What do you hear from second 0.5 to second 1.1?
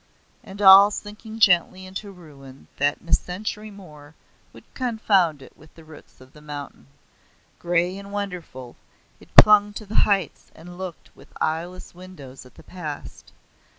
all